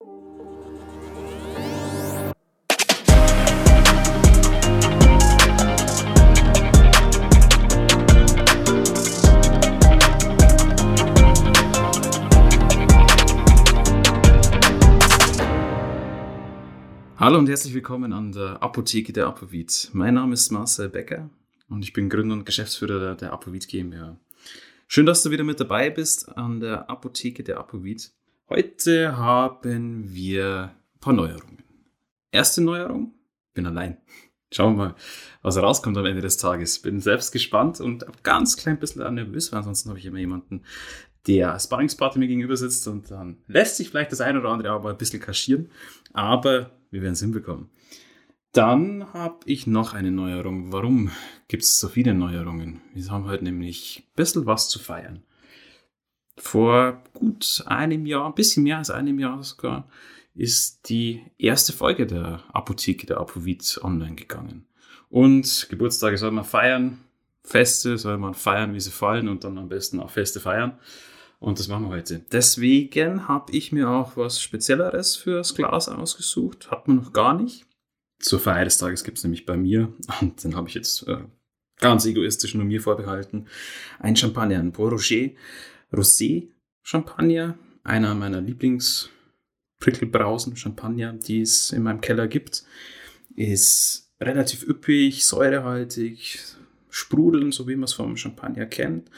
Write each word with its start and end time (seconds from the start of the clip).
Hallo 0.00 0.10
und 17.36 17.48
herzlich 17.48 17.74
willkommen 17.74 18.12
an 18.12 18.30
der 18.30 18.62
Apotheke 18.62 19.12
der 19.12 19.26
Apovit. 19.26 19.90
Mein 19.92 20.14
Name 20.14 20.34
ist 20.34 20.52
Marcel 20.52 20.88
Becker 20.88 21.28
und 21.68 21.82
ich 21.82 21.92
bin 21.92 22.08
Gründer 22.08 22.34
und 22.36 22.46
Geschäftsführer 22.46 23.16
der, 23.16 23.32
Apovit 23.32 23.66
GmbH. 23.66 24.16
Schön, 24.86 25.06
dass 25.06 25.24
du 25.24 25.32
wieder 25.32 25.42
mit 25.42 25.58
dabei 25.58 25.90
bist 25.90 26.28
an 26.38 26.60
der 26.60 26.88
Apotheke 26.88 27.42
der 27.42 27.58
Apovit. 27.58 28.12
Heute 28.50 29.14
haben 29.14 30.14
wir 30.14 30.70
ein 30.94 31.00
paar 31.00 31.12
Neuerungen. 31.12 31.62
Erste 32.32 32.62
Neuerung, 32.62 33.12
bin 33.52 33.66
allein. 33.66 33.98
Schauen 34.50 34.78
wir 34.78 34.84
mal, 34.86 34.94
was 35.42 35.58
rauskommt 35.58 35.98
am 35.98 36.06
Ende 36.06 36.22
des 36.22 36.38
Tages. 36.38 36.78
Bin 36.78 37.00
selbst 37.00 37.32
gespannt 37.32 37.78
und 37.78 38.06
ganz 38.22 38.56
klein 38.56 38.78
bisschen 38.78 39.14
nervös, 39.14 39.52
weil 39.52 39.58
ansonsten 39.58 39.90
habe 39.90 39.98
ich 39.98 40.06
immer 40.06 40.18
jemanden, 40.18 40.62
der 41.26 41.60
Sparringspartner 41.60 42.20
mir 42.20 42.28
gegenüber 42.28 42.56
sitzt 42.56 42.88
und 42.88 43.10
dann 43.10 43.36
lässt 43.48 43.76
sich 43.76 43.90
vielleicht 43.90 44.12
das 44.12 44.22
eine 44.22 44.40
oder 44.40 44.48
andere 44.48 44.70
aber 44.70 44.92
ein 44.92 44.96
bisschen 44.96 45.20
kaschieren. 45.20 45.68
Aber 46.14 46.70
wir 46.90 47.02
werden 47.02 47.12
es 47.12 47.20
hinbekommen. 47.20 47.68
Dann 48.52 49.12
habe 49.12 49.40
ich 49.44 49.66
noch 49.66 49.92
eine 49.92 50.10
Neuerung. 50.10 50.72
Warum 50.72 51.10
gibt 51.48 51.64
es 51.64 51.78
so 51.78 51.88
viele 51.88 52.14
Neuerungen? 52.14 52.80
Wir 52.94 53.10
haben 53.10 53.26
heute 53.26 53.44
nämlich 53.44 54.04
ein 54.06 54.14
bisschen 54.16 54.46
was 54.46 54.70
zu 54.70 54.78
feiern. 54.78 55.22
Vor 56.38 57.02
gut 57.14 57.62
einem 57.66 58.06
Jahr, 58.06 58.26
ein 58.26 58.34
bisschen 58.34 58.62
mehr 58.62 58.78
als 58.78 58.90
einem 58.90 59.18
Jahr 59.18 59.42
sogar, 59.42 59.88
ist 60.34 60.88
die 60.88 61.22
erste 61.36 61.72
Folge 61.72 62.06
der 62.06 62.44
Apotheke 62.52 63.06
der 63.06 63.18
Apovit 63.18 63.80
online 63.82 64.14
gegangen. 64.14 64.66
Und 65.10 65.66
Geburtstage 65.68 66.16
soll 66.16 66.30
man 66.30 66.44
feiern, 66.44 66.98
Feste 67.42 67.96
soll 67.96 68.18
man 68.18 68.34
feiern, 68.34 68.74
wie 68.74 68.80
sie 68.80 68.90
fallen 68.90 69.28
und 69.28 69.42
dann 69.42 69.58
am 69.58 69.68
besten 69.68 70.00
auch 70.00 70.10
Feste 70.10 70.38
feiern. 70.38 70.78
Und 71.40 71.58
das 71.58 71.68
machen 71.68 71.84
wir 71.84 71.90
heute. 71.90 72.20
Deswegen 72.32 73.26
habe 73.26 73.52
ich 73.52 73.72
mir 73.72 73.88
auch 73.88 74.16
was 74.16 74.42
Spezielleres 74.42 75.16
fürs 75.16 75.54
Glas 75.54 75.88
ausgesucht. 75.88 76.70
Hat 76.70 76.88
man 76.88 76.98
noch 76.98 77.12
gar 77.12 77.34
nicht. 77.34 77.64
Zur 78.18 78.40
Feier 78.40 78.64
des 78.64 78.78
Tages 78.78 79.04
gibt 79.04 79.18
es 79.18 79.24
nämlich 79.24 79.46
bei 79.46 79.56
mir, 79.56 79.92
und 80.20 80.42
den 80.42 80.56
habe 80.56 80.68
ich 80.68 80.74
jetzt 80.74 81.06
äh, 81.06 81.18
ganz 81.78 82.04
egoistisch 82.04 82.54
nur 82.54 82.64
mir 82.64 82.82
vorbehalten, 82.82 83.46
ein 84.00 84.16
Champagner, 84.16 84.58
ein 84.58 84.72
Port 84.72 84.92
Roger 84.92 85.30
Rosé 85.92 86.48
Champagner, 86.82 87.58
einer 87.84 88.14
meiner 88.14 88.40
Lieblings 88.40 89.10
Prickelbrausen 89.78 90.56
Champagner, 90.56 91.12
die 91.12 91.40
es 91.40 91.70
in 91.70 91.82
meinem 91.82 92.00
Keller 92.00 92.26
gibt. 92.26 92.64
Ist 93.36 94.12
relativ 94.20 94.66
üppig, 94.66 95.24
säurehaltig, 95.24 96.40
sprudeln, 96.90 97.52
so 97.52 97.68
wie 97.68 97.76
man 97.76 97.84
es 97.84 97.92
vom 97.92 98.16
Champagner 98.16 98.66
kennt. 98.66 99.10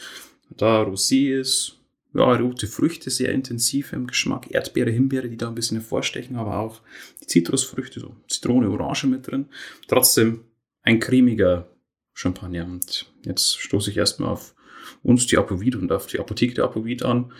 Da 0.50 0.82
Rosé 0.82 1.38
ist, 1.38 1.78
ja, 2.12 2.34
rote 2.34 2.66
Früchte 2.66 3.08
sehr 3.10 3.32
intensiv 3.32 3.92
im 3.92 4.06
Geschmack, 4.06 4.50
Erdbeere, 4.50 4.90
Himbeere, 4.90 5.28
die 5.28 5.36
da 5.36 5.48
ein 5.48 5.54
bisschen 5.54 5.78
hervorstechen, 5.78 6.36
aber 6.36 6.58
auch 6.58 6.82
die 7.22 7.26
Zitrusfrüchte, 7.26 8.00
so 8.00 8.16
Zitrone, 8.28 8.68
Orange 8.68 9.06
mit 9.06 9.26
drin. 9.26 9.46
Trotzdem 9.86 10.44
ein 10.82 10.98
cremiger 11.00 11.70
Champagner. 12.12 12.64
Und 12.64 13.10
jetzt 13.24 13.58
stoße 13.60 13.90
ich 13.90 13.96
erstmal 13.96 14.30
auf 14.30 14.54
uns 15.02 15.26
die 15.26 15.38
Apovid 15.38 15.76
und 15.76 15.92
auf 15.92 16.06
die 16.06 16.20
Apotheke 16.20 16.54
der 16.54 16.64
Apovid 16.64 17.04
an. 17.04 17.32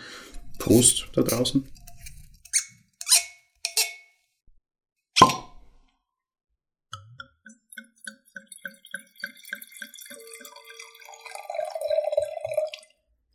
Prost 0.59 1.07
da 1.13 1.21
draußen. 1.21 1.67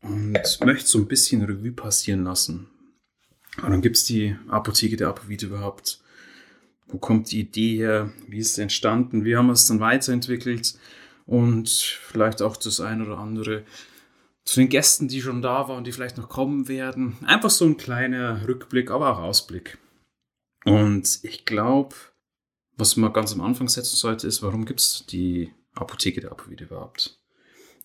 und 0.03 0.67
möchte 0.67 0.89
so 0.89 0.99
ein 0.99 1.09
bisschen 1.09 1.43
Revue 1.43 1.73
passieren 1.73 2.25
lassen. 2.25 2.69
Dann 3.61 3.83
gibt 3.83 3.97
es 3.97 4.05
die 4.05 4.37
Apotheke 4.49 4.97
der 4.97 5.09
Apovid 5.09 5.43
überhaupt. 5.43 6.01
Wo 6.89 6.99
kommt 6.99 7.33
die 7.33 7.41
Idee 7.41 7.77
her? 7.79 8.13
Wie 8.29 8.39
ist 8.39 8.53
es 8.53 8.59
entstanden? 8.59 9.25
Wie 9.25 9.37
haben 9.37 9.47
wir 9.47 9.55
es 9.55 9.67
dann 9.67 9.81
weiterentwickelt? 9.81 10.79
Und 11.25 11.69
vielleicht 11.69 12.43
auch 12.43 12.57
das 12.57 12.81
ein 12.81 13.03
oder 13.03 13.19
andere 13.19 13.65
zu 14.47 14.61
den 14.61 14.69
Gästen, 14.69 15.09
die 15.09 15.21
schon 15.21 15.43
da 15.43 15.69
waren, 15.69 15.85
die 15.85 15.93
vielleicht 15.93 16.17
noch 16.17 16.29
kommen 16.29 16.69
werden. 16.69 17.19
Einfach 17.27 17.51
so 17.51 17.67
ein 17.67 17.77
kleiner 17.77 18.47
Rückblick, 18.47 18.91
aber 18.91 19.13
auch 19.13 19.19
Ausblick. 19.19 19.77
Und 20.65 21.19
ich 21.23 21.45
glaube, 21.45 21.95
was 22.77 22.97
man 22.97 23.13
ganz 23.13 23.33
am 23.33 23.41
Anfang 23.41 23.69
setzen 23.69 23.97
sollte, 23.97 24.27
ist, 24.27 24.43
warum 24.43 24.65
gibt 24.65 24.81
es 24.81 25.05
die 25.07 25.53
Apotheke 25.75 26.21
der 26.21 26.31
Apovid 26.31 26.61
überhaupt? 26.61 27.19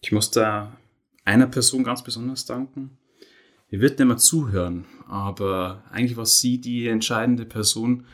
Ich 0.02 0.12
muss 0.12 0.30
da 0.32 0.78
einer 1.26 1.48
Person 1.48 1.84
ganz 1.84 2.04
besonders 2.04 2.46
danken. 2.46 2.98
Ihr 3.70 3.82
wird 3.82 3.98
nicht 3.98 4.08
mehr 4.08 4.18
zuhören, 4.18 4.86
aber 5.08 5.84
eigentlich 5.90 6.18
war 6.18 6.26
sie 6.26 6.62
die 6.62 6.88
entscheidende 6.88 7.46
Person, 7.46 8.06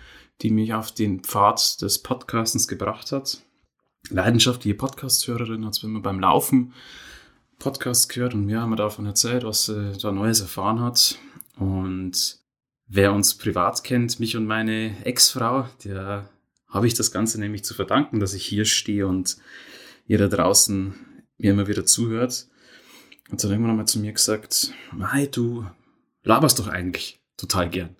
die 0.41 0.51
mich 0.51 0.73
auf 0.73 0.91
den 0.91 1.21
Pfad 1.21 1.81
des 1.81 2.01
Podcastens 2.01 2.67
gebracht 2.67 3.11
hat. 3.11 3.41
Leidenschaftliche 4.09 4.77
Podcast-Hörerin 4.77 5.65
hat 5.65 5.75
es 5.75 5.83
immer 5.83 5.99
beim 5.99 6.19
Laufen 6.19 6.73
Podcast 7.59 8.09
gehört 8.09 8.33
und 8.33 8.45
mir 8.45 8.61
haben 8.61 8.69
wir 8.69 8.75
davon 8.75 9.05
erzählt, 9.05 9.43
was 9.43 9.65
sie 9.65 9.97
da 10.01 10.11
Neues 10.11 10.41
erfahren 10.41 10.79
hat. 10.79 11.17
Und 11.57 12.39
wer 12.87 13.13
uns 13.13 13.35
privat 13.35 13.83
kennt, 13.83 14.19
mich 14.19 14.37
und 14.37 14.45
meine 14.45 15.05
Ex-Frau, 15.05 15.67
der 15.83 16.29
habe 16.67 16.87
ich 16.87 16.93
das 16.93 17.11
Ganze 17.11 17.39
nämlich 17.39 17.63
zu 17.63 17.73
verdanken, 17.73 18.19
dass 18.19 18.33
ich 18.33 18.45
hier 18.45 18.65
stehe 18.65 19.07
und 19.07 19.37
ihr 20.05 20.17
da 20.17 20.27
draußen 20.27 20.95
mir 21.37 21.51
immer 21.51 21.67
wieder 21.67 21.85
zuhört. 21.85 22.47
Und 23.29 23.43
dann 23.43 23.51
irgendwann 23.51 23.71
einmal 23.71 23.87
zu 23.87 23.99
mir 23.99 24.13
gesagt, 24.13 24.71
hey, 25.11 25.29
du 25.29 25.65
laberst 26.23 26.59
doch 26.59 26.67
eigentlich 26.67 27.19
total 27.35 27.69
gern. 27.69 27.95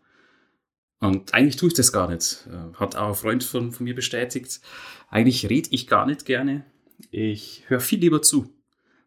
Und 1.00 1.34
eigentlich 1.34 1.58
tue 1.58 1.68
ich 1.68 1.76
das 1.76 1.92
gar 1.92 2.10
nicht. 2.10 2.48
Äh, 2.48 2.74
hat 2.80 2.96
auch 2.96 3.10
ein 3.10 3.16
Freund 3.16 3.44
von, 3.44 3.72
von 3.72 3.84
mir 3.84 3.94
bestätigt. 3.94 4.62
Eigentlich 5.10 5.48
rede 5.50 5.70
ich 5.72 5.88
gar 5.88 6.06
nicht 6.06 6.26
gerne. 6.26 6.66
Ich 7.12 7.64
höre 7.68 7.80
viel 7.80 8.00
lieber 8.00 8.22
zu. 8.22 8.57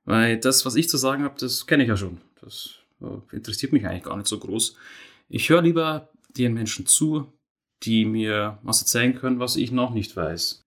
Weil 0.04 0.38
das, 0.38 0.64
was 0.66 0.76
ich 0.76 0.88
zu 0.88 0.96
sagen 0.96 1.24
habe, 1.24 1.36
das 1.38 1.66
kenne 1.66 1.82
ich 1.84 1.88
ja 1.88 1.96
schon. 1.96 2.20
Das 2.40 2.76
äh, 3.00 3.36
interessiert 3.36 3.72
mich 3.72 3.86
eigentlich 3.86 4.04
gar 4.04 4.16
nicht 4.16 4.28
so 4.28 4.38
groß. 4.38 4.76
Ich 5.28 5.48
höre 5.48 5.62
lieber 5.62 6.10
den 6.36 6.54
Menschen 6.54 6.86
zu, 6.86 7.32
die 7.82 8.04
mir 8.04 8.58
was 8.62 8.80
erzählen 8.80 9.14
können, 9.14 9.38
was 9.38 9.56
ich 9.56 9.72
noch 9.72 9.92
nicht 9.92 10.16
weiß. 10.16 10.62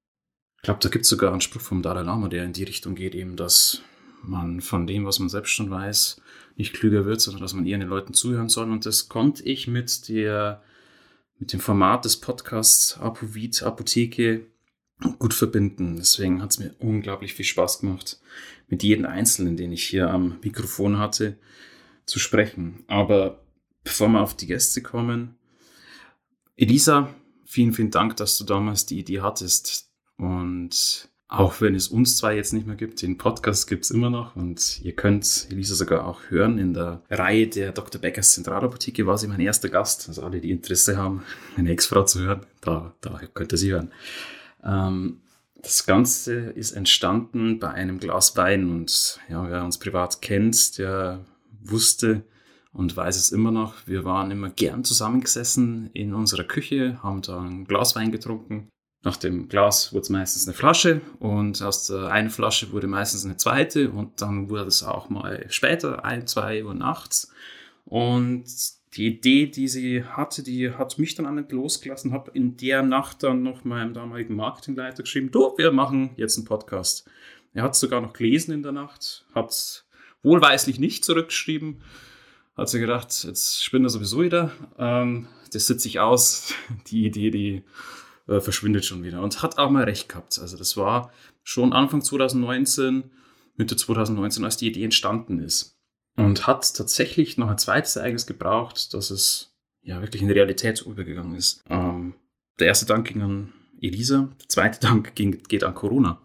Ich 0.58 0.64
glaube, 0.64 0.80
da 0.80 0.90
gibt 0.90 1.04
es 1.04 1.10
sogar 1.10 1.32
einen 1.32 1.42
Spruch 1.42 1.62
vom 1.62 1.82
Dalai 1.82 2.04
Lama, 2.04 2.30
der 2.30 2.46
in 2.46 2.54
die 2.54 2.64
Richtung 2.64 2.96
geht, 2.96 3.16
eben, 3.16 3.36
dass 3.36 3.82
man 4.22 4.62
von 4.62 4.88
dem, 4.88 5.06
was 5.06 5.20
man 5.20 5.30
selbst 5.30 5.52
schon 5.52 5.70
weiß, 5.70 6.22
nicht 6.56 6.74
klüger 6.74 7.06
wird, 7.06 7.22
sondern 7.22 7.42
dass 7.42 7.54
man 7.54 7.66
eher 7.66 7.78
den 7.78 7.90
Leuten 7.90 8.14
zuhören 8.14 8.50
soll. 8.50 8.72
Und 8.72 8.86
das 8.86 9.10
konnte 9.10 9.44
ich 9.44 9.68
mit 9.68 10.08
der, 10.08 10.64
mit 11.38 11.52
dem 11.52 11.60
Format 11.60 12.06
des 12.06 12.20
Podcasts 12.20 12.98
Apovit 12.98 13.64
Apotheke 13.64 14.48
gut 15.20 15.34
verbinden. 15.34 15.96
Deswegen 15.98 16.42
hat 16.42 16.52
es 16.52 16.60
mir 16.60 16.74
unglaublich 16.80 17.34
viel 17.34 17.46
Spaß 17.46 17.80
gemacht, 17.80 18.20
mit 18.68 18.84
jedem 18.84 19.06
Einzelnen, 19.06 19.58
den 19.58 19.72
ich 19.72 19.84
hier 19.84 20.10
am 20.10 20.40
Mikrofon 20.44 20.98
hatte, 20.98 21.38
zu 22.06 22.20
sprechen. 22.20 22.84
Aber 22.88 23.44
bevor 23.84 24.08
wir 24.10 24.22
auf 24.22 24.36
die 24.36 24.48
Gäste 24.48 24.82
kommen, 24.82 25.36
Elisa, 26.56 27.14
vielen, 27.46 27.74
vielen 27.74 27.92
Dank, 27.92 28.18
dass 28.18 28.38
du 28.38 28.44
damals 28.44 28.86
die 28.86 29.00
Idee 29.00 29.22
hattest. 29.22 29.90
Und 30.18 31.10
auch 31.28 31.62
wenn 31.62 31.74
es 31.74 31.88
uns 31.88 32.18
zwei 32.18 32.36
jetzt 32.36 32.54
nicht 32.54 32.68
mehr 32.68 32.76
gibt, 32.76 33.02
den 33.02 33.18
Podcast 33.18 33.68
gibt 33.68 33.86
es 33.86 33.92
immer 33.92 34.12
noch 34.12 34.36
und 34.36 34.82
ihr 34.84 34.94
könnt 34.94 35.48
Elisa 35.50 35.74
sogar 35.74 36.06
auch 36.06 36.22
hören. 36.30 36.60
In 36.60 36.76
der 36.76 37.02
Reihe 37.10 37.48
der 37.48 37.72
Dr. 37.72 38.00
Beckers 38.00 38.32
Zentralapotheke 38.32 39.08
war 39.08 39.18
sie 39.18 39.28
mein 39.28 39.40
erster 39.40 39.70
Gast. 39.70 40.08
Also 40.08 40.22
alle, 40.22 40.42
die 40.42 40.52
Interesse 40.52 40.96
haben, 40.96 41.24
meine 41.58 41.72
Ex-Frau 41.72 42.04
zu 42.04 42.20
hören, 42.22 42.46
da, 42.62 42.94
da 43.02 43.20
könnt 43.34 43.52
ihr 43.52 43.58
sie 43.58 43.72
hören. 43.72 43.92
Ähm, 44.64 45.22
das 45.62 45.86
Ganze 45.86 46.34
ist 46.34 46.74
entstanden 46.74 47.60
bei 47.60 47.70
einem 47.70 48.00
Glas 48.00 48.36
Wein 48.36 48.70
und 48.70 49.20
ja, 49.30 49.50
wer 49.50 49.64
uns 49.64 49.78
privat 49.78 50.22
kennt, 50.22 50.78
der 50.78 51.26
wusste 51.62 52.24
und 52.74 52.98
weiß 52.98 53.16
es 53.16 53.32
immer 53.32 53.52
noch. 53.52 53.76
Wir 53.86 54.04
waren 54.04 54.32
immer 54.32 54.50
gern 54.50 54.84
zusammengesessen 54.84 55.90
in 55.94 56.14
unserer 56.14 56.44
Küche, 56.44 57.02
haben 57.02 57.22
da 57.22 57.40
ein 57.40 57.66
Glas 57.66 57.96
Wein 57.96 58.12
getrunken 58.12 58.68
nach 59.04 59.18
dem 59.18 59.50
Glas 59.50 59.92
wurde 59.92 60.04
es 60.04 60.10
meistens 60.10 60.48
eine 60.48 60.56
Flasche 60.56 61.02
und 61.20 61.62
aus 61.62 61.88
der 61.88 62.08
einen 62.08 62.30
Flasche 62.30 62.72
wurde 62.72 62.88
meistens 62.88 63.26
eine 63.26 63.36
zweite 63.36 63.92
und 63.92 64.22
dann 64.22 64.50
wurde 64.50 64.68
es 64.68 64.82
auch 64.82 65.10
mal 65.10 65.46
später, 65.50 66.06
ein, 66.06 66.26
zwei 66.26 66.64
Uhr 66.64 66.74
nachts. 66.74 67.32
Und 67.84 68.46
die 68.96 69.08
Idee, 69.08 69.48
die 69.48 69.68
sie 69.68 70.04
hatte, 70.04 70.44
die 70.44 70.72
hat 70.72 71.00
mich 71.00 71.16
dann 71.16 71.34
nicht 71.36 71.52
losgelassen, 71.52 72.12
habe 72.12 72.32
in 72.34 72.58
der 72.58 72.84
Nacht 72.84 73.24
dann 73.24 73.44
noch 73.44 73.64
meinem 73.64 73.94
damaligen 73.94 74.36
Marketingleiter 74.36 75.04
geschrieben, 75.04 75.32
du, 75.32 75.54
wir 75.58 75.72
machen 75.72 76.12
jetzt 76.16 76.38
einen 76.38 76.46
Podcast. 76.46 77.10
Er 77.54 77.64
hat 77.64 77.76
sogar 77.76 78.02
noch 78.02 78.14
gelesen 78.14 78.52
in 78.54 78.64
der 78.64 78.72
Nacht, 78.72 79.26
hat 79.34 79.86
wohlweislich 80.22 80.80
nicht 80.80 81.06
zurückgeschrieben, 81.06 81.82
hat 82.56 82.70
sie 82.70 82.80
gedacht, 82.80 83.24
jetzt 83.24 83.64
spinnt 83.64 83.86
er 83.86 83.90
sowieso 83.90 84.22
wieder. 84.22 84.52
Ähm, 84.78 85.28
das 85.52 85.68
sitze 85.68 85.88
ich 85.88 86.00
aus. 86.00 86.54
Die 86.88 87.06
Idee, 87.06 87.32
die 87.32 87.64
äh, 88.28 88.40
verschwindet 88.40 88.86
schon 88.86 89.04
wieder. 89.04 89.22
Und 89.22 89.42
hat 89.42 89.58
auch 89.58 89.70
mal 89.70 89.84
recht 89.84 90.10
gehabt. 90.10 90.40
Also 90.40 90.58
das 90.58 90.78
war 90.78 91.12
schon 91.44 91.74
Anfang 91.74 92.02
2019, 92.02 93.12
Mitte 93.56 93.76
2019, 93.76 94.44
als 94.46 94.58
die 94.58 94.68
Idee 94.68 94.84
entstanden 94.84 95.40
ist. 95.40 95.73
Und 96.16 96.46
hat 96.46 96.76
tatsächlich 96.76 97.38
noch 97.38 97.50
ein 97.50 97.58
zweites 97.58 97.96
Ereignis 97.96 98.28
gebraucht, 98.28 98.94
dass 98.94 99.10
es 99.10 99.56
ja 99.82 100.02
wirklich 100.02 100.22
in 100.22 100.30
Realität 100.30 100.82
übergegangen 100.82 101.36
ist. 101.36 101.64
Ähm, 101.70 102.14
der 102.60 102.68
erste 102.68 102.86
Dank 102.86 103.08
ging 103.08 103.22
an 103.22 103.54
Elisa, 103.82 104.30
der 104.40 104.50
zweite 104.50 104.80
Dank 104.80 105.16
ging, 105.16 105.42
geht 105.44 105.64
an 105.64 105.76
Corona. 105.76 106.22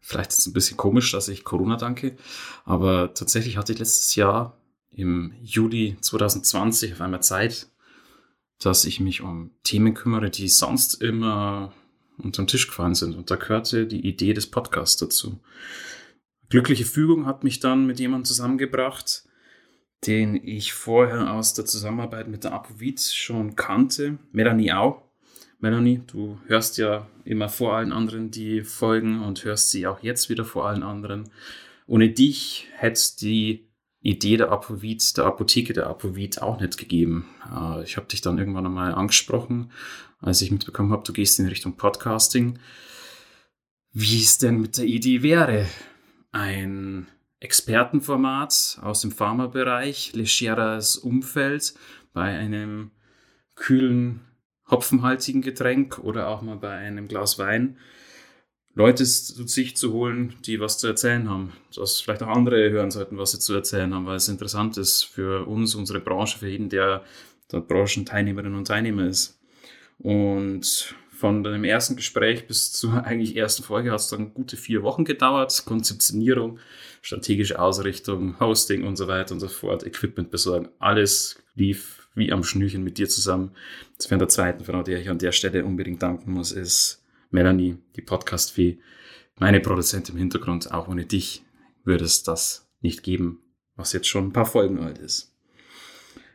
Vielleicht 0.00 0.30
ist 0.30 0.38
es 0.40 0.46
ein 0.46 0.52
bisschen 0.52 0.76
komisch, 0.76 1.12
dass 1.12 1.28
ich 1.28 1.44
Corona 1.44 1.76
danke, 1.76 2.16
aber 2.64 3.14
tatsächlich 3.14 3.56
hatte 3.56 3.72
ich 3.72 3.78
letztes 3.78 4.14
Jahr 4.14 4.56
im 4.90 5.32
Juli 5.42 5.96
2020 6.00 6.92
auf 6.92 7.00
einmal 7.00 7.22
Zeit, 7.22 7.68
dass 8.60 8.84
ich 8.84 9.00
mich 9.00 9.22
um 9.22 9.50
Themen 9.64 9.94
kümmere, 9.94 10.30
die 10.30 10.48
sonst 10.48 11.02
immer 11.02 11.72
unter 12.18 12.42
den 12.42 12.48
Tisch 12.48 12.66
gefallen 12.66 12.94
sind. 12.94 13.16
Und 13.16 13.30
da 13.30 13.36
gehörte 13.36 13.86
die 13.86 14.06
Idee 14.06 14.34
des 14.34 14.50
Podcasts 14.50 14.96
dazu. 14.96 15.40
Glückliche 16.54 16.84
Fügung 16.84 17.26
hat 17.26 17.42
mich 17.42 17.58
dann 17.58 17.84
mit 17.84 17.98
jemandem 17.98 18.26
zusammengebracht, 18.26 19.24
den 20.06 20.36
ich 20.36 20.72
vorher 20.72 21.32
aus 21.32 21.52
der 21.52 21.64
Zusammenarbeit 21.64 22.28
mit 22.28 22.44
der 22.44 22.52
Apovit 22.52 23.00
schon 23.00 23.56
kannte, 23.56 24.18
Melanie 24.30 24.70
Au. 24.70 25.02
Melanie, 25.58 26.02
du 26.06 26.38
hörst 26.46 26.78
ja 26.78 27.08
immer 27.24 27.48
vor 27.48 27.74
allen 27.74 27.90
anderen 27.90 28.30
die 28.30 28.62
Folgen 28.62 29.20
und 29.20 29.44
hörst 29.44 29.72
sie 29.72 29.88
auch 29.88 30.00
jetzt 30.04 30.30
wieder 30.30 30.44
vor 30.44 30.68
allen 30.68 30.84
anderen. 30.84 31.28
Ohne 31.88 32.10
dich 32.10 32.68
hätte 32.76 33.02
die 33.20 33.66
Idee 34.00 34.36
der 34.36 34.52
Apovit, 34.52 35.16
der 35.16 35.24
Apotheke 35.24 35.72
der 35.72 35.88
Apovit 35.88 36.40
auch 36.40 36.60
nicht 36.60 36.78
gegeben. 36.78 37.26
Äh, 37.52 37.82
ich 37.82 37.96
habe 37.96 38.06
dich 38.06 38.20
dann 38.20 38.38
irgendwann 38.38 38.66
einmal 38.66 38.94
angesprochen, 38.94 39.72
als 40.20 40.40
ich 40.40 40.52
mitbekommen 40.52 40.92
habe, 40.92 41.02
du 41.04 41.12
gehst 41.12 41.40
in 41.40 41.48
Richtung 41.48 41.76
Podcasting. 41.76 42.60
Wie 43.92 44.20
es 44.20 44.38
denn 44.38 44.60
mit 44.60 44.78
der 44.78 44.84
Idee 44.84 45.24
wäre, 45.24 45.66
ein 46.34 47.06
Expertenformat 47.40 48.78
aus 48.82 49.00
dem 49.00 49.12
Pharmabereich, 49.12 50.12
legeres 50.14 50.96
Umfeld 50.96 51.74
bei 52.12 52.36
einem 52.36 52.90
kühlen, 53.54 54.20
hopfenhaltigen 54.68 55.42
Getränk 55.42 55.98
oder 55.98 56.28
auch 56.28 56.42
mal 56.42 56.56
bei 56.56 56.72
einem 56.72 57.06
Glas 57.06 57.38
Wein 57.38 57.78
Leute 58.76 59.04
zu 59.04 59.46
sich 59.46 59.76
zu 59.76 59.92
holen, 59.92 60.34
die 60.44 60.58
was 60.58 60.78
zu 60.78 60.88
erzählen 60.88 61.30
haben. 61.30 61.52
Dass 61.76 62.00
vielleicht 62.00 62.24
auch 62.24 62.28
andere 62.28 62.70
hören 62.70 62.90
sollten, 62.90 63.18
was 63.18 63.30
sie 63.30 63.38
zu 63.38 63.54
erzählen 63.54 63.94
haben, 63.94 64.06
weil 64.06 64.16
es 64.16 64.28
interessant 64.28 64.76
ist 64.76 65.04
für 65.04 65.46
uns, 65.46 65.76
unsere 65.76 66.00
Branche, 66.00 66.38
für 66.38 66.48
jeden, 66.48 66.68
der 66.68 67.04
dort 67.48 67.68
Branchenteilnehmerinnen 67.68 68.58
und 68.58 68.66
Teilnehmer 68.66 69.06
ist. 69.06 69.38
Und 69.98 70.96
von 71.14 71.44
dem 71.44 71.64
ersten 71.64 71.96
Gespräch 71.96 72.46
bis 72.46 72.72
zur 72.72 73.04
eigentlich 73.04 73.36
ersten 73.36 73.62
Folge 73.62 73.92
hat 73.92 74.00
es 74.00 74.08
dann 74.08 74.34
gute 74.34 74.56
vier 74.56 74.82
Wochen 74.82 75.04
gedauert. 75.04 75.64
Konzeptionierung, 75.64 76.58
strategische 77.02 77.58
Ausrichtung, 77.58 78.38
Hosting 78.40 78.84
und 78.84 78.96
so 78.96 79.08
weiter 79.08 79.32
und 79.32 79.40
so 79.40 79.48
fort, 79.48 79.86
Equipment 79.86 80.30
besorgen. 80.30 80.68
Alles 80.78 81.42
lief 81.54 82.08
wie 82.14 82.32
am 82.32 82.44
Schnürchen 82.44 82.84
mit 82.84 82.98
dir 82.98 83.08
zusammen. 83.08 83.52
Das 83.96 84.10
wäre 84.10 84.18
der 84.18 84.28
zweiten 84.28 84.64
Frau, 84.64 84.82
der 84.82 85.00
ich 85.00 85.08
an 85.08 85.18
der 85.18 85.32
Stelle 85.32 85.64
unbedingt 85.64 86.02
danken 86.02 86.32
muss, 86.32 86.52
ist 86.52 87.02
Melanie, 87.30 87.78
die 87.96 88.02
Podcast-Fee, 88.02 88.78
meine 89.38 89.60
Produzentin 89.60 90.14
im 90.14 90.20
Hintergrund. 90.20 90.72
Auch 90.72 90.88
ohne 90.88 91.06
dich 91.06 91.44
würde 91.84 92.04
es 92.04 92.22
das 92.22 92.68
nicht 92.80 93.02
geben, 93.02 93.40
was 93.76 93.92
jetzt 93.92 94.08
schon 94.08 94.28
ein 94.28 94.32
paar 94.32 94.46
Folgen 94.46 94.80
alt 94.80 94.98
ist. 94.98 95.34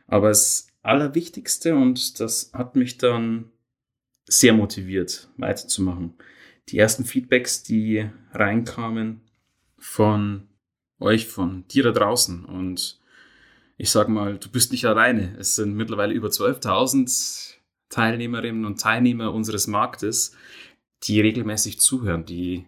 Aber 0.06 0.28
das 0.28 0.68
Allerwichtigste, 0.82 1.74
und 1.74 2.20
das 2.20 2.50
hat 2.52 2.76
mich 2.76 2.98
dann 2.98 3.50
sehr 4.30 4.52
motiviert, 4.52 5.28
weiterzumachen. 5.36 6.14
Die 6.68 6.78
ersten 6.78 7.04
Feedbacks, 7.04 7.62
die 7.62 8.08
reinkamen 8.32 9.20
von 9.76 10.48
euch, 11.00 11.26
von 11.26 11.66
dir 11.68 11.82
da 11.82 11.90
draußen. 11.90 12.44
Und 12.44 13.00
ich 13.76 13.90
sag 13.90 14.08
mal, 14.08 14.38
du 14.38 14.48
bist 14.48 14.72
nicht 14.72 14.84
alleine. 14.84 15.36
Es 15.38 15.56
sind 15.56 15.74
mittlerweile 15.74 16.14
über 16.14 16.28
12.000 16.28 17.56
Teilnehmerinnen 17.88 18.64
und 18.64 18.80
Teilnehmer 18.80 19.32
unseres 19.34 19.66
Marktes, 19.66 20.36
die 21.02 21.20
regelmäßig 21.20 21.80
zuhören, 21.80 22.24
die 22.24 22.66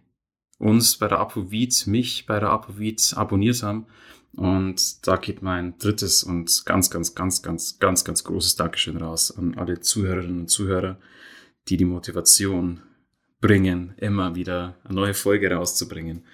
uns 0.58 0.96
bei 0.96 1.06
der 1.06 1.20
Apovit, 1.20 1.86
mich 1.86 2.26
bei 2.26 2.40
der 2.40 2.50
Apovit 2.50 3.14
abonniert 3.16 3.62
haben. 3.62 3.86
Und 4.34 5.06
da 5.06 5.16
geht 5.16 5.42
mein 5.42 5.78
drittes 5.78 6.24
und 6.24 6.64
ganz, 6.64 6.90
ganz, 6.90 7.14
ganz, 7.14 7.42
ganz, 7.42 7.78
ganz, 7.78 8.04
ganz 8.04 8.24
großes 8.24 8.56
Dankeschön 8.56 8.96
raus 8.96 9.36
an 9.36 9.54
alle 9.56 9.80
Zuhörerinnen 9.80 10.40
und 10.40 10.48
Zuhörer, 10.48 10.98
die 11.68 11.76
die 11.76 11.84
Motivation 11.84 12.82
bringen, 13.40 13.94
immer 13.98 14.34
wieder 14.34 14.76
eine 14.84 14.94
neue 14.94 15.14
Folge 15.14 15.50
rauszubringen. 15.50 16.24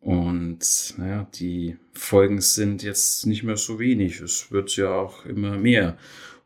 Und 0.00 0.94
naja, 0.98 1.26
die 1.34 1.78
Folgen 1.94 2.40
sind 2.40 2.82
jetzt 2.82 3.26
nicht 3.26 3.42
mehr 3.42 3.56
so 3.56 3.78
wenig. 3.78 4.20
Es 4.20 4.52
wird 4.52 4.76
ja 4.76 4.92
auch 4.92 5.24
immer 5.24 5.56
mehr. 5.56 5.96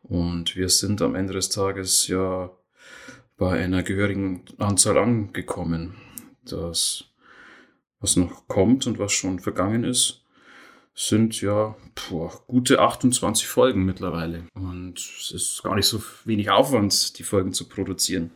Und 0.01 0.55
wir 0.55 0.69
sind 0.69 1.01
am 1.01 1.15
Ende 1.15 1.33
des 1.33 1.49
Tages 1.49 2.07
ja 2.07 2.51
bei 3.37 3.59
einer 3.59 3.83
gehörigen 3.83 4.43
Anzahl 4.57 4.97
angekommen. 4.97 5.95
Das, 6.45 7.05
was 7.99 8.15
noch 8.15 8.47
kommt 8.47 8.87
und 8.87 8.97
was 8.97 9.11
schon 9.11 9.39
vergangen 9.39 9.83
ist, 9.83 10.23
sind 10.99 11.39
ja 11.39 11.75
boah, 12.09 12.29
gute 12.45 12.79
28 12.79 13.47
Folgen 13.47 13.85
mittlerweile. 13.85 14.43
Und 14.53 14.99
es 14.99 15.31
ist 15.31 15.63
gar 15.63 15.75
nicht 15.75 15.87
so 15.87 16.03
wenig 16.25 16.49
Aufwand, 16.49 17.17
die 17.17 17.23
Folgen 17.23 17.53
zu 17.53 17.69
produzieren. 17.69 18.31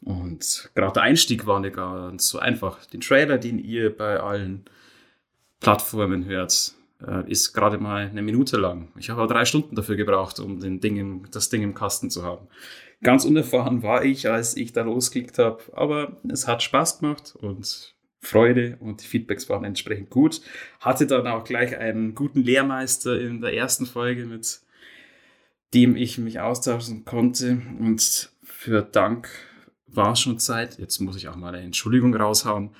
Und 0.00 0.70
gerade 0.74 0.94
der 0.94 1.02
Einstieg 1.02 1.44
war 1.44 1.60
nicht 1.60 1.76
ganz 1.76 2.28
so 2.28 2.38
einfach. 2.38 2.86
Den 2.86 3.02
Trailer, 3.02 3.36
den 3.36 3.58
ihr 3.58 3.94
bei 3.94 4.18
allen 4.18 4.64
Plattformen 5.60 6.24
hört, 6.24 6.72
äh, 7.06 7.30
ist 7.30 7.52
gerade 7.52 7.76
mal 7.76 8.08
eine 8.08 8.22
Minute 8.22 8.56
lang. 8.56 8.88
Ich 8.96 9.10
habe 9.10 9.20
aber 9.20 9.34
drei 9.34 9.44
Stunden 9.44 9.76
dafür 9.76 9.96
gebraucht, 9.96 10.40
um 10.40 10.58
den 10.58 10.80
Ding 10.80 10.96
im, 10.96 11.30
das 11.30 11.50
Ding 11.50 11.62
im 11.62 11.74
Kasten 11.74 12.08
zu 12.08 12.24
haben. 12.24 12.48
Ganz 13.02 13.26
unerfahren 13.26 13.82
war 13.82 14.06
ich, 14.06 14.26
als 14.26 14.56
ich 14.56 14.72
da 14.72 14.84
losgeklickt 14.84 15.38
habe, 15.38 15.62
aber 15.74 16.16
es 16.26 16.48
hat 16.48 16.62
Spaß 16.62 17.00
gemacht 17.00 17.34
und 17.38 17.94
Freude 18.20 18.76
und 18.80 19.02
die 19.02 19.06
Feedbacks 19.06 19.48
waren 19.48 19.64
entsprechend 19.64 20.10
gut. 20.10 20.40
Hatte 20.78 21.06
dann 21.06 21.26
auch 21.26 21.44
gleich 21.44 21.76
einen 21.78 22.14
guten 22.14 22.42
Lehrmeister 22.42 23.18
in 23.18 23.40
der 23.40 23.54
ersten 23.54 23.86
Folge, 23.86 24.26
mit 24.26 24.60
dem 25.74 25.96
ich 25.96 26.18
mich 26.18 26.40
austauschen 26.40 27.04
konnte. 27.04 27.62
Und 27.78 28.30
für 28.42 28.82
Dank 28.82 29.28
war 29.86 30.12
es 30.12 30.20
schon 30.20 30.38
Zeit. 30.38 30.78
Jetzt 30.78 31.00
muss 31.00 31.16
ich 31.16 31.28
auch 31.28 31.36
mal 31.36 31.54
eine 31.54 31.64
Entschuldigung 31.64 32.14
raushauen. 32.14 32.70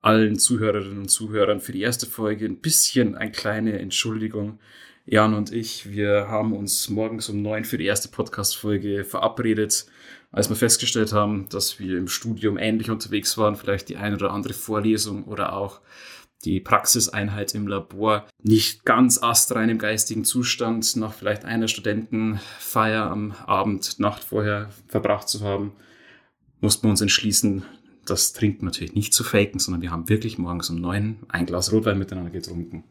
Allen 0.00 0.38
Zuhörerinnen 0.38 0.98
und 0.98 1.10
Zuhörern 1.10 1.60
für 1.60 1.72
die 1.72 1.82
erste 1.82 2.06
Folge 2.06 2.46
ein 2.46 2.60
bisschen 2.60 3.14
eine 3.14 3.30
kleine 3.30 3.78
Entschuldigung. 3.78 4.58
Jan 5.04 5.34
und 5.34 5.52
ich, 5.52 5.90
wir 5.90 6.28
haben 6.28 6.52
uns 6.52 6.88
morgens 6.88 7.28
um 7.28 7.42
neun 7.42 7.64
für 7.64 7.76
die 7.76 7.86
erste 7.86 8.08
Podcast-Folge 8.08 9.04
verabredet, 9.04 9.86
als 10.30 10.48
wir 10.48 10.54
festgestellt 10.54 11.12
haben, 11.12 11.48
dass 11.48 11.80
wir 11.80 11.98
im 11.98 12.06
Studium 12.06 12.56
ähnlich 12.56 12.88
unterwegs 12.88 13.36
waren, 13.36 13.56
vielleicht 13.56 13.88
die 13.88 13.96
eine 13.96 14.14
oder 14.14 14.30
andere 14.30 14.54
Vorlesung 14.54 15.24
oder 15.24 15.54
auch 15.54 15.80
die 16.44 16.60
Praxiseinheit 16.60 17.54
im 17.54 17.66
Labor 17.66 18.26
nicht 18.42 18.84
ganz 18.84 19.20
astrein 19.22 19.70
im 19.70 19.78
geistigen 19.78 20.24
Zustand 20.24 20.96
nach 20.96 21.12
vielleicht 21.12 21.44
einer 21.44 21.68
Studentenfeier 21.68 23.10
am 23.10 23.32
Abend, 23.46 23.98
Nacht 23.98 24.22
vorher 24.22 24.70
verbracht 24.86 25.28
zu 25.28 25.42
haben, 25.42 25.72
mussten 26.60 26.86
wir 26.86 26.90
uns 26.90 27.00
entschließen, 27.00 27.64
das 28.06 28.32
Trinken 28.32 28.66
natürlich 28.66 28.94
nicht 28.94 29.14
zu 29.14 29.24
faken, 29.24 29.58
sondern 29.58 29.82
wir 29.82 29.90
haben 29.90 30.08
wirklich 30.08 30.38
morgens 30.38 30.70
um 30.70 30.80
neun 30.80 31.18
ein 31.28 31.46
Glas 31.46 31.72
Rotwein 31.72 31.98
miteinander 31.98 32.30
getrunken. 32.30 32.84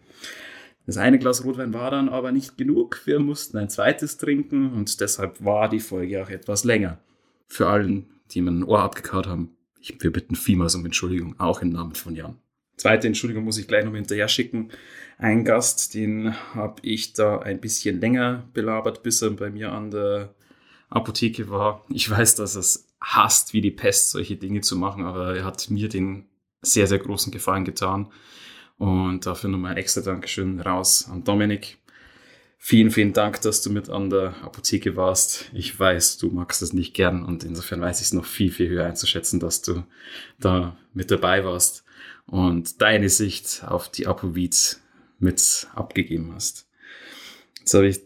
Das 0.85 0.97
eine 0.97 1.19
Glas 1.19 1.43
Rotwein 1.43 1.73
war 1.73 1.91
dann 1.91 2.09
aber 2.09 2.31
nicht 2.31 2.57
genug. 2.57 3.01
Wir 3.05 3.19
mussten 3.19 3.57
ein 3.57 3.69
zweites 3.69 4.17
trinken 4.17 4.73
und 4.73 4.99
deshalb 4.99 5.43
war 5.43 5.69
die 5.69 5.79
Folge 5.79 6.23
auch 6.23 6.29
etwas 6.29 6.63
länger. 6.63 6.99
Für 7.47 7.67
allen, 7.67 8.09
die 8.31 8.41
mir 8.41 8.51
ein 8.51 8.63
Ohr 8.63 8.81
abgekaut 8.81 9.27
haben, 9.27 9.55
ich, 9.79 10.01
wir 10.01 10.11
bitten 10.11 10.35
vielmals 10.35 10.75
um 10.75 10.85
Entschuldigung, 10.85 11.39
auch 11.39 11.61
im 11.61 11.69
Namen 11.69 11.95
von 11.95 12.15
Jan. 12.15 12.37
Zweite 12.77 13.07
Entschuldigung 13.07 13.43
muss 13.43 13.57
ich 13.57 13.67
gleich 13.67 13.85
noch 13.85 13.93
hinterher 13.93 14.27
schicken. 14.27 14.69
Ein 15.17 15.45
Gast, 15.45 15.93
den 15.93 16.33
habe 16.55 16.81
ich 16.81 17.13
da 17.13 17.39
ein 17.39 17.59
bisschen 17.59 17.99
länger 17.99 18.47
belabert, 18.53 19.03
bis 19.03 19.21
er 19.21 19.31
bei 19.31 19.51
mir 19.51 19.71
an 19.71 19.91
der 19.91 20.33
Apotheke 20.89 21.49
war. 21.49 21.85
Ich 21.89 22.09
weiß, 22.09 22.35
dass 22.35 22.55
er 22.55 22.61
es 22.61 22.87
hasst, 22.99 23.53
wie 23.53 23.61
die 23.61 23.71
Pest, 23.71 24.11
solche 24.11 24.35
Dinge 24.35 24.61
zu 24.61 24.75
machen, 24.75 25.05
aber 25.05 25.35
er 25.35 25.43
hat 25.43 25.69
mir 25.69 25.89
den 25.89 26.25
sehr, 26.61 26.87
sehr 26.87 26.99
großen 26.99 27.31
Gefallen 27.31 27.65
getan. 27.65 28.11
Und 28.81 29.27
dafür 29.27 29.51
nochmal 29.51 29.73
ein 29.73 29.77
extra 29.77 30.01
Dankeschön 30.01 30.59
raus 30.59 31.07
an 31.07 31.23
Dominik. 31.23 31.77
Vielen, 32.57 32.89
vielen 32.89 33.13
Dank, 33.13 33.39
dass 33.41 33.61
du 33.61 33.69
mit 33.69 33.91
an 33.91 34.09
der 34.09 34.33
Apotheke 34.41 34.95
warst. 34.95 35.51
Ich 35.53 35.79
weiß, 35.79 36.17
du 36.17 36.31
magst 36.31 36.63
es 36.63 36.73
nicht 36.73 36.95
gern 36.95 37.23
und 37.23 37.43
insofern 37.43 37.79
weiß 37.79 37.99
ich 38.01 38.07
es 38.07 38.13
noch 38.13 38.25
viel, 38.25 38.49
viel 38.49 38.69
höher 38.69 38.87
einzuschätzen, 38.87 39.39
dass 39.39 39.61
du 39.61 39.83
da 40.39 40.75
mit 40.95 41.11
dabei 41.11 41.45
warst 41.45 41.83
und 42.25 42.81
deine 42.81 43.09
Sicht 43.09 43.63
auf 43.67 43.87
die 43.87 44.07
Apovit 44.07 44.79
mit 45.19 45.67
abgegeben 45.75 46.33
hast. 46.33 46.67
Jetzt 47.59 47.75
habe 47.75 47.87
ich 47.87 48.01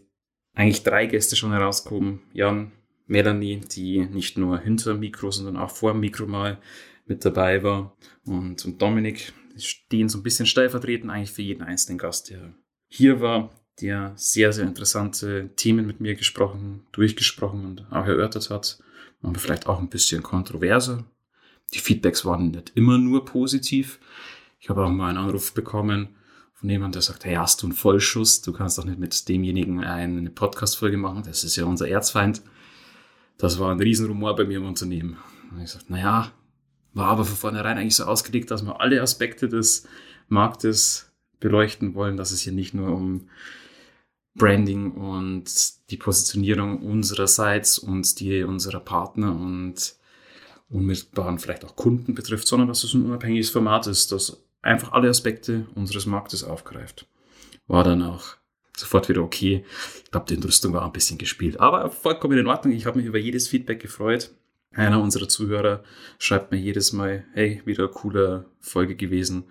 eigentlich 0.52 0.82
drei 0.82 1.06
Gäste 1.06 1.36
schon 1.36 1.52
herausgehoben. 1.52 2.20
Jan, 2.34 2.72
Melanie, 3.06 3.60
die 3.60 4.04
nicht 4.04 4.36
nur 4.36 4.58
hinter 4.58 4.92
dem 4.92 5.00
Mikro, 5.00 5.30
sondern 5.30 5.56
auch 5.56 5.70
vor 5.70 5.92
dem 5.92 6.00
Mikro 6.00 6.26
mal 6.26 6.58
mit 7.06 7.24
dabei 7.24 7.62
war. 7.62 7.96
Und, 8.26 8.62
und 8.66 8.82
Dominik, 8.82 9.32
stehen 9.58 10.08
so 10.08 10.18
ein 10.18 10.22
bisschen 10.22 10.46
stellvertretend 10.46 11.10
eigentlich 11.10 11.32
für 11.32 11.42
jeden 11.42 11.62
einzelnen 11.62 11.98
Gast, 11.98 12.30
der 12.30 12.54
hier 12.88 13.20
war, 13.20 13.50
der 13.80 14.12
sehr, 14.16 14.52
sehr 14.52 14.66
interessante 14.66 15.50
Themen 15.56 15.86
mit 15.86 16.00
mir 16.00 16.14
gesprochen, 16.14 16.86
durchgesprochen 16.92 17.64
und 17.64 17.86
auch 17.90 18.06
erörtert 18.06 18.50
hat. 18.50 18.78
Aber 19.22 19.38
vielleicht 19.38 19.66
auch 19.66 19.80
ein 19.80 19.88
bisschen 19.88 20.22
kontroverser. 20.22 21.04
Die 21.74 21.80
Feedbacks 21.80 22.24
waren 22.24 22.50
nicht 22.50 22.72
immer 22.74 22.98
nur 22.98 23.24
positiv. 23.24 23.98
Ich 24.60 24.68
habe 24.68 24.84
auch 24.84 24.90
mal 24.90 25.08
einen 25.08 25.18
Anruf 25.18 25.52
bekommen 25.52 26.16
von 26.56 26.70
jemandem, 26.70 26.92
der 26.92 27.02
sagt, 27.02 27.24
hey, 27.26 27.34
hast 27.34 27.62
du 27.62 27.66
einen 27.66 27.74
Vollschuss? 27.74 28.40
Du 28.40 28.52
kannst 28.52 28.78
doch 28.78 28.84
nicht 28.84 28.98
mit 28.98 29.28
demjenigen 29.28 29.84
eine 29.84 30.30
Podcast-Folge 30.30 30.96
machen. 30.96 31.22
Das 31.26 31.44
ist 31.44 31.56
ja 31.56 31.66
unser 31.66 31.88
Erzfeind. 31.88 32.40
Das 33.36 33.58
war 33.58 33.70
ein 33.70 33.80
Riesenrumor 33.80 34.34
bei 34.36 34.44
mir 34.44 34.56
im 34.56 34.66
Unternehmen. 34.66 35.18
Und 35.50 35.60
ich 35.60 35.70
sagte, 35.70 35.92
naja, 35.92 36.32
war 36.96 37.08
aber 37.08 37.24
von 37.24 37.36
vornherein 37.36 37.76
eigentlich 37.76 37.96
so 37.96 38.04
ausgelegt, 38.04 38.50
dass 38.50 38.64
wir 38.64 38.80
alle 38.80 39.02
Aspekte 39.02 39.48
des 39.48 39.86
Marktes 40.28 41.12
beleuchten 41.40 41.94
wollen, 41.94 42.16
dass 42.16 42.30
es 42.30 42.40
hier 42.40 42.54
nicht 42.54 42.72
nur 42.72 42.88
um 42.88 43.28
Branding 44.34 44.92
und 44.92 45.44
die 45.90 45.98
Positionierung 45.98 46.82
unsererseits 46.82 47.78
und 47.78 48.18
die 48.18 48.42
unserer 48.42 48.80
Partner 48.80 49.32
und 49.32 49.94
unmittelbaren 50.70 51.38
vielleicht 51.38 51.64
auch 51.64 51.76
Kunden 51.76 52.14
betrifft, 52.14 52.48
sondern 52.48 52.68
dass 52.68 52.82
es 52.82 52.94
ein 52.94 53.04
unabhängiges 53.04 53.50
Format 53.50 53.86
ist, 53.86 54.12
das 54.12 54.42
einfach 54.62 54.92
alle 54.92 55.10
Aspekte 55.10 55.66
unseres 55.74 56.06
Marktes 56.06 56.44
aufgreift. 56.44 57.06
War 57.66 57.84
dann 57.84 58.02
auch 58.02 58.36
sofort 58.74 59.08
wieder 59.08 59.22
okay. 59.22 59.64
Ich 60.04 60.10
glaube, 60.10 60.26
die 60.28 60.34
Entrüstung 60.34 60.72
war 60.72 60.84
ein 60.84 60.92
bisschen 60.92 61.18
gespielt, 61.18 61.60
aber 61.60 61.90
vollkommen 61.90 62.38
in 62.38 62.46
Ordnung. 62.46 62.72
Ich 62.74 62.86
habe 62.86 62.98
mich 62.98 63.06
über 63.06 63.18
jedes 63.18 63.48
Feedback 63.48 63.80
gefreut. 63.80 64.30
Einer 64.76 65.00
unserer 65.00 65.26
Zuhörer 65.26 65.82
schreibt 66.18 66.52
mir 66.52 66.58
jedes 66.58 66.92
Mal, 66.92 67.24
hey, 67.32 67.62
wieder 67.64 67.88
coole 67.88 68.44
Folge 68.60 68.94
gewesen, 68.94 69.44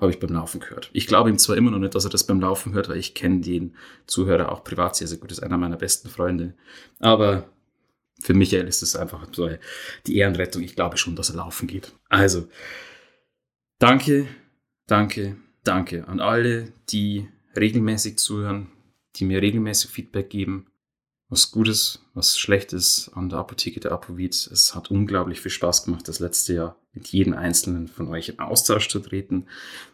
habe 0.00 0.10
ich 0.10 0.18
beim 0.18 0.32
Laufen 0.32 0.58
gehört. 0.58 0.90
Ich 0.92 1.06
glaube 1.06 1.30
ihm 1.30 1.38
zwar 1.38 1.56
immer 1.56 1.70
noch 1.70 1.78
nicht, 1.78 1.94
dass 1.94 2.04
er 2.04 2.10
das 2.10 2.26
beim 2.26 2.40
Laufen 2.40 2.74
hört, 2.74 2.88
weil 2.88 2.96
ich 2.96 3.14
kenne 3.14 3.40
den 3.40 3.76
Zuhörer 4.08 4.50
auch 4.50 4.64
privat 4.64 4.96
sehr, 4.96 5.06
sehr 5.06 5.18
gut, 5.18 5.30
ist 5.30 5.40
einer 5.40 5.56
meiner 5.56 5.76
besten 5.76 6.08
Freunde. 6.08 6.54
Aber 6.98 7.48
für 8.20 8.34
Michael 8.34 8.66
ist 8.66 8.82
es 8.82 8.96
einfach 8.96 9.24
so 9.30 9.48
die 10.08 10.16
Ehrenrettung. 10.16 10.62
Ich 10.62 10.74
glaube 10.74 10.96
schon, 10.96 11.14
dass 11.14 11.30
er 11.30 11.36
laufen 11.36 11.68
geht. 11.68 11.92
Also, 12.08 12.48
danke, 13.78 14.26
danke, 14.88 15.36
danke 15.62 16.08
an 16.08 16.18
alle, 16.18 16.72
die 16.90 17.28
regelmäßig 17.56 18.18
zuhören, 18.18 18.66
die 19.14 19.26
mir 19.26 19.40
regelmäßig 19.40 19.90
Feedback 19.90 20.28
geben 20.28 20.71
was 21.32 21.50
Gutes, 21.50 22.04
was 22.12 22.38
Schlechtes 22.38 23.10
an 23.14 23.30
der 23.30 23.38
Apotheke 23.38 23.80
der 23.80 23.92
Apovit. 23.92 24.34
Es 24.52 24.74
hat 24.74 24.90
unglaublich 24.90 25.40
viel 25.40 25.50
Spaß 25.50 25.86
gemacht, 25.86 26.06
das 26.06 26.20
letzte 26.20 26.52
Jahr 26.52 26.76
mit 26.92 27.08
jedem 27.08 27.32
Einzelnen 27.32 27.88
von 27.88 28.08
euch 28.08 28.28
in 28.28 28.38
Austausch 28.38 28.90
zu 28.90 29.00
treten, 29.00 29.46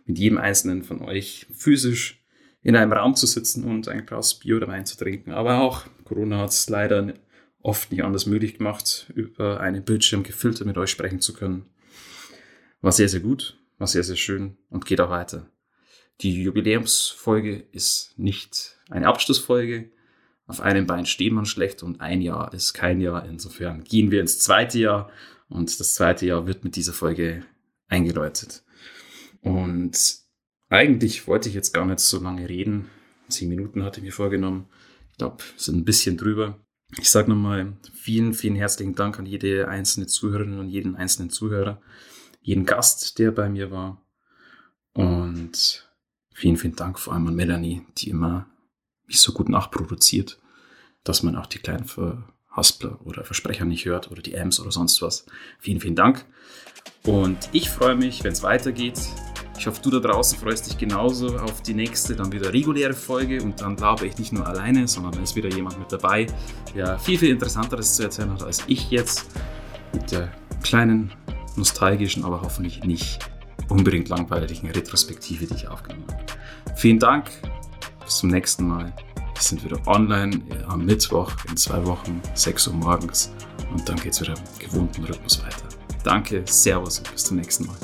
mit 0.04 0.18
jedem 0.18 0.38
Einzelnen 0.38 0.82
von 0.82 1.00
euch 1.00 1.46
physisch 1.54 2.20
in 2.60 2.74
einem 2.74 2.92
Raum 2.92 3.14
zu 3.14 3.26
sitzen 3.28 3.62
und 3.62 3.86
ein 3.86 4.04
Glas 4.04 4.40
Bier 4.40 4.56
oder 4.56 4.66
Wein 4.66 4.84
zu 4.84 4.96
trinken. 4.96 5.30
Aber 5.30 5.60
auch 5.60 5.84
Corona 6.02 6.38
hat 6.38 6.50
es 6.50 6.68
leider 6.68 7.14
oft 7.62 7.92
nicht 7.92 8.02
anders 8.02 8.26
möglich 8.26 8.58
gemacht, 8.58 9.12
über 9.14 9.60
einen 9.60 9.84
Bildschirm 9.84 10.24
gefiltert 10.24 10.66
mit 10.66 10.76
euch 10.76 10.90
sprechen 10.90 11.20
zu 11.20 11.34
können. 11.34 11.66
War 12.80 12.90
sehr, 12.90 13.08
sehr 13.08 13.20
gut, 13.20 13.56
war 13.78 13.86
sehr, 13.86 14.02
sehr 14.02 14.16
schön 14.16 14.58
und 14.70 14.86
geht 14.86 15.00
auch 15.00 15.10
weiter. 15.10 15.48
Die 16.20 16.42
Jubiläumsfolge 16.42 17.64
ist 17.70 18.14
nicht 18.16 18.76
eine 18.90 19.06
Abschlussfolge, 19.06 19.92
auf 20.48 20.62
einem 20.62 20.86
Bein 20.86 21.04
steht 21.04 21.32
man 21.32 21.44
schlecht 21.44 21.82
und 21.82 22.00
ein 22.00 22.22
Jahr 22.22 22.52
ist 22.54 22.72
kein 22.72 23.02
Jahr. 23.02 23.24
Insofern 23.26 23.84
gehen 23.84 24.10
wir 24.10 24.22
ins 24.22 24.38
zweite 24.38 24.78
Jahr 24.78 25.10
und 25.50 25.78
das 25.78 25.94
zweite 25.94 26.26
Jahr 26.26 26.46
wird 26.46 26.64
mit 26.64 26.74
dieser 26.74 26.94
Folge 26.94 27.44
eingeläutet. 27.86 28.64
Und 29.42 30.16
eigentlich 30.70 31.26
wollte 31.26 31.50
ich 31.50 31.54
jetzt 31.54 31.74
gar 31.74 31.84
nicht 31.84 32.00
so 32.00 32.18
lange 32.20 32.48
reden. 32.48 32.88
Zehn 33.28 33.50
Minuten 33.50 33.84
hatte 33.84 34.00
ich 34.00 34.06
mir 34.06 34.12
vorgenommen. 34.12 34.66
Ich 35.12 35.18
glaube, 35.18 35.44
sind 35.58 35.76
ein 35.76 35.84
bisschen 35.84 36.16
drüber. 36.16 36.58
Ich 36.96 37.10
sage 37.10 37.28
nochmal 37.28 37.74
vielen, 37.92 38.32
vielen 38.32 38.56
herzlichen 38.56 38.94
Dank 38.94 39.18
an 39.18 39.26
jede 39.26 39.68
einzelne 39.68 40.06
Zuhörerin 40.06 40.58
und 40.58 40.70
jeden 40.70 40.96
einzelnen 40.96 41.28
Zuhörer, 41.28 41.82
jeden 42.40 42.64
Gast, 42.64 43.18
der 43.18 43.32
bei 43.32 43.50
mir 43.50 43.70
war. 43.70 44.02
Und 44.94 45.86
vielen, 46.32 46.56
vielen 46.56 46.76
Dank 46.76 46.98
vor 46.98 47.12
allem 47.12 47.26
an 47.26 47.36
Melanie, 47.36 47.82
die 47.98 48.08
immer 48.08 48.48
mich 49.08 49.20
so 49.20 49.32
gut 49.32 49.48
nachproduziert, 49.48 50.38
dass 51.02 51.22
man 51.22 51.36
auch 51.36 51.46
die 51.46 51.58
kleinen 51.58 51.84
Verhaspler 51.84 52.98
oder 53.04 53.24
Versprecher 53.24 53.64
nicht 53.64 53.84
hört 53.86 54.10
oder 54.10 54.22
die 54.22 54.38
Amps 54.38 54.60
oder 54.60 54.70
sonst 54.70 55.02
was. 55.02 55.26
Vielen, 55.58 55.80
vielen 55.80 55.96
Dank. 55.96 56.24
Und 57.04 57.38
ich 57.52 57.70
freue 57.70 57.96
mich, 57.96 58.22
wenn 58.22 58.32
es 58.32 58.42
weitergeht. 58.42 59.00
Ich 59.58 59.66
hoffe, 59.66 59.80
du 59.82 59.90
da 59.90 59.98
draußen 59.98 60.38
freust 60.38 60.66
dich 60.66 60.78
genauso 60.78 61.36
auf 61.38 61.62
die 61.62 61.74
nächste, 61.74 62.14
dann 62.14 62.30
wieder 62.30 62.52
reguläre 62.52 62.92
Folge 62.92 63.42
und 63.42 63.60
dann 63.60 63.74
glaube 63.74 64.06
ich 64.06 64.16
nicht 64.16 64.32
nur 64.32 64.46
alleine, 64.46 64.86
sondern 64.86 65.12
da 65.12 65.20
ist 65.20 65.34
wieder 65.34 65.48
jemand 65.48 65.78
mit 65.80 65.90
dabei, 65.90 66.26
der 66.76 66.98
viel, 66.98 67.18
viel 67.18 67.30
Interessanteres 67.30 67.96
zu 67.96 68.04
erzählen 68.04 68.30
hat 68.32 68.44
als 68.44 68.62
ich 68.68 68.90
jetzt 68.90 69.26
mit 69.92 70.12
der 70.12 70.30
kleinen, 70.62 71.12
nostalgischen, 71.56 72.24
aber 72.24 72.42
hoffentlich 72.42 72.84
nicht 72.84 73.18
unbedingt 73.68 74.08
langweiligen 74.08 74.70
Retrospektive, 74.70 75.46
die 75.46 75.54
ich 75.54 75.68
aufgenommen 75.68 76.06
habe. 76.08 76.24
Vielen 76.76 77.00
Dank 77.00 77.28
bis 78.08 78.16
zum 78.16 78.30
nächsten 78.30 78.66
Mal. 78.66 78.90
Wir 79.34 79.42
sind 79.42 79.62
wieder 79.62 79.86
online 79.86 80.40
am 80.66 80.86
Mittwoch 80.86 81.30
in 81.46 81.58
zwei 81.58 81.84
Wochen, 81.84 82.22
6 82.34 82.68
Uhr 82.68 82.74
morgens. 82.74 83.30
Und 83.70 83.86
dann 83.86 83.96
geht 83.96 84.14
es 84.14 84.22
wieder 84.22 84.32
im 84.34 84.58
gewohnten 84.58 85.04
Rhythmus 85.04 85.42
weiter. 85.44 85.68
Danke, 86.04 86.42
Servus 86.46 87.00
und 87.00 87.12
bis 87.12 87.24
zum 87.24 87.36
nächsten 87.36 87.66
Mal. 87.66 87.76